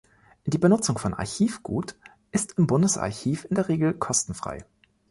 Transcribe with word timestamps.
Die 0.47 0.57
Benutzung 0.57 0.97
von 0.97 1.13
Archivgut 1.13 1.95
ist 2.31 2.57
im 2.57 2.65
Bundesarchiv 2.65 3.45
in 3.47 3.53
der 3.53 3.67
Regel 3.69 3.93
kostenfrei. 3.93 4.65